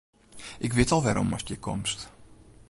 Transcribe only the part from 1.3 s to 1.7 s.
ast hjir